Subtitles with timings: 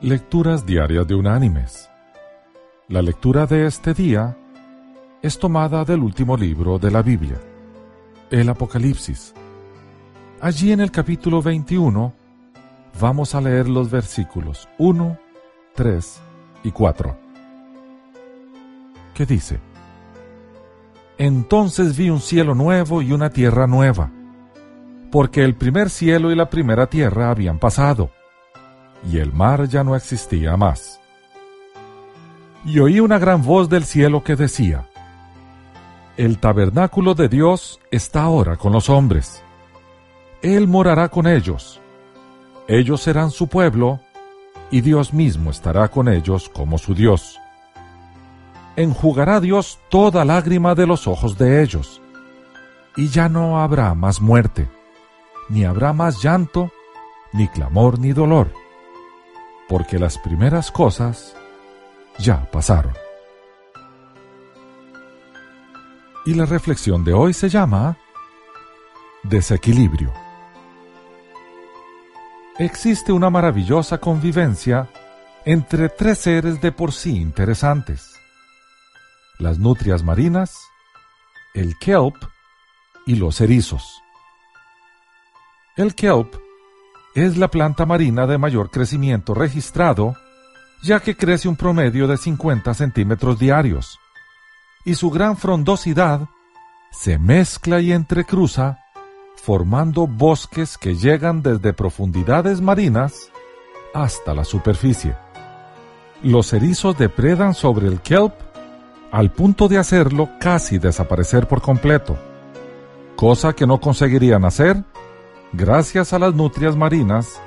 [0.00, 1.90] Lecturas Diarias de Unánimes.
[2.86, 4.38] La lectura de este día
[5.22, 7.40] es tomada del último libro de la Biblia,
[8.30, 9.34] el Apocalipsis.
[10.40, 12.14] Allí en el capítulo 21
[13.00, 15.18] vamos a leer los versículos 1,
[15.74, 16.20] 3
[16.62, 17.16] y 4.
[19.14, 19.58] ¿Qué dice?
[21.18, 24.12] Entonces vi un cielo nuevo y una tierra nueva,
[25.10, 28.12] porque el primer cielo y la primera tierra habían pasado
[29.06, 31.00] y el mar ya no existía más.
[32.64, 34.88] Y oí una gran voz del cielo que decía,
[36.16, 39.42] El tabernáculo de Dios está ahora con los hombres.
[40.42, 41.80] Él morará con ellos.
[42.66, 44.00] Ellos serán su pueblo,
[44.70, 47.38] y Dios mismo estará con ellos como su Dios.
[48.76, 52.02] Enjugará Dios toda lágrima de los ojos de ellos,
[52.96, 54.68] y ya no habrá más muerte,
[55.48, 56.70] ni habrá más llanto,
[57.32, 58.52] ni clamor, ni dolor
[59.68, 61.36] porque las primeras cosas
[62.18, 62.94] ya pasaron.
[66.24, 67.96] Y la reflexión de hoy se llama
[69.22, 70.12] Desequilibrio.
[72.58, 74.88] Existe una maravillosa convivencia
[75.44, 78.12] entre tres seres de por sí interesantes.
[79.38, 80.58] Las nutrias marinas,
[81.54, 82.16] el kelp
[83.06, 84.02] y los erizos.
[85.76, 86.34] El kelp
[87.14, 90.16] es la planta marina de mayor crecimiento registrado,
[90.82, 93.98] ya que crece un promedio de 50 centímetros diarios,
[94.84, 96.28] y su gran frondosidad
[96.90, 98.78] se mezcla y entrecruza,
[99.36, 103.30] formando bosques que llegan desde profundidades marinas
[103.94, 105.16] hasta la superficie.
[106.22, 108.34] Los erizos depredan sobre el kelp
[109.10, 112.18] al punto de hacerlo casi desaparecer por completo,
[113.16, 114.84] cosa que no conseguirían hacer
[115.52, 117.40] gracias a las nutrias marinas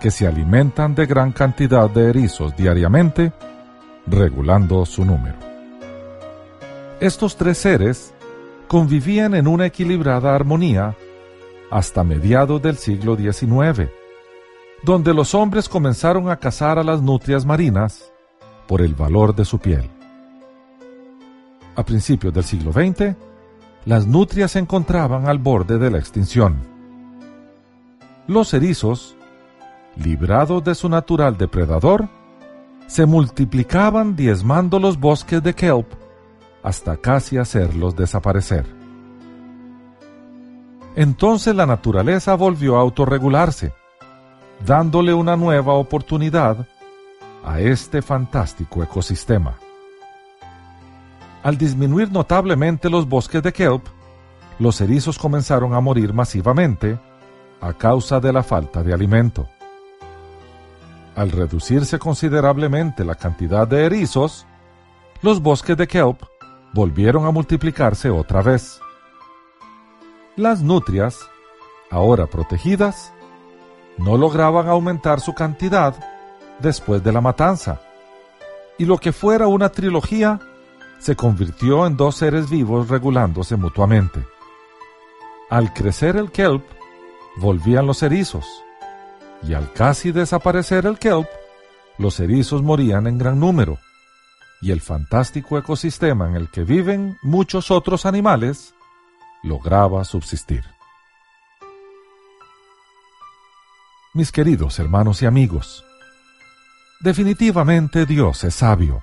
[0.00, 3.32] que se alimentan de gran cantidad de erizos diariamente,
[4.06, 5.36] regulando su número.
[7.00, 8.14] Estos tres seres
[8.68, 10.94] convivían en una equilibrada armonía
[11.70, 13.88] hasta mediados del siglo XIX,
[14.82, 18.12] donde los hombres comenzaron a cazar a las nutrias marinas
[18.66, 19.88] por el valor de su piel.
[21.76, 23.16] A principios del siglo XX,
[23.86, 26.73] las nutrias se encontraban al borde de la extinción
[28.26, 29.16] los erizos,
[29.96, 32.08] librados de su natural depredador,
[32.86, 35.86] se multiplicaban diezmando los bosques de kelp
[36.62, 38.66] hasta casi hacerlos desaparecer.
[40.96, 43.72] Entonces la naturaleza volvió a autorregularse,
[44.64, 46.66] dándole una nueva oportunidad
[47.44, 49.56] a este fantástico ecosistema.
[51.42, 53.84] Al disminuir notablemente los bosques de kelp,
[54.58, 56.98] los erizos comenzaron a morir masivamente
[57.64, 59.48] a causa de la falta de alimento.
[61.16, 64.46] Al reducirse considerablemente la cantidad de erizos,
[65.22, 66.20] los bosques de kelp
[66.74, 68.80] volvieron a multiplicarse otra vez.
[70.36, 71.20] Las nutrias,
[71.90, 73.14] ahora protegidas,
[73.96, 75.94] no lograban aumentar su cantidad
[76.58, 77.80] después de la matanza,
[78.76, 80.38] y lo que fuera una trilogía
[80.98, 84.20] se convirtió en dos seres vivos regulándose mutuamente.
[85.48, 86.64] Al crecer el kelp,
[87.36, 88.46] volvían los erizos,
[89.42, 91.28] y al casi desaparecer el kelp,
[91.98, 93.78] los erizos morían en gran número,
[94.60, 98.74] y el fantástico ecosistema en el que viven muchos otros animales
[99.42, 100.64] lograba subsistir.
[104.14, 105.84] Mis queridos hermanos y amigos,
[107.00, 109.02] definitivamente Dios es sabio.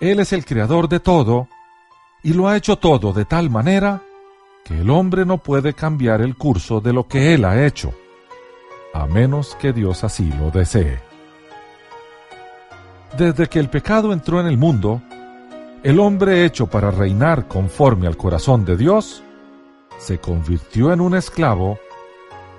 [0.00, 1.48] Él es el creador de todo
[2.22, 4.02] y lo ha hecho todo de tal manera
[4.64, 7.92] que el hombre no puede cambiar el curso de lo que él ha hecho,
[8.94, 11.00] a menos que Dios así lo desee.
[13.16, 15.02] Desde que el pecado entró en el mundo,
[15.82, 19.22] el hombre hecho para reinar conforme al corazón de Dios,
[19.98, 21.78] se convirtió en un esclavo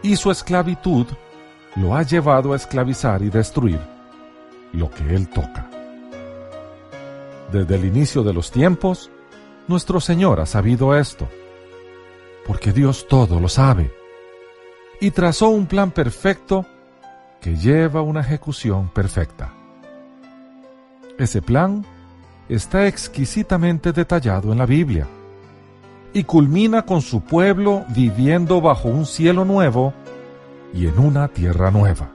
[0.04, 1.08] y su esclavitud
[1.76, 3.80] lo ha llevado a esclavizar y destruir
[4.74, 5.68] lo que él toca.
[7.52, 9.10] Desde el inicio de los tiempos,
[9.68, 11.28] nuestro Señor ha sabido esto
[12.46, 13.92] porque Dios todo lo sabe,
[15.02, 16.66] y trazó un plan perfecto
[17.42, 19.54] que lleva una ejecución perfecta.
[21.18, 21.86] Ese plan
[22.50, 25.08] está exquisitamente detallado en la Biblia
[26.14, 29.94] y culmina con su pueblo viviendo bajo un cielo nuevo
[30.74, 32.12] y en una tierra nueva.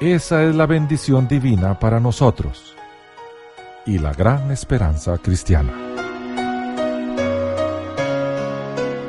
[0.00, 2.74] Esa es la bendición divina para nosotros
[3.86, 5.85] y la gran esperanza cristiana.